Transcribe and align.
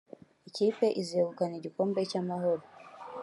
Ikipe 0.49 0.85
izegukana 1.01 1.53
igikombe 1.57 1.99
cy’Amahoro 2.09 2.63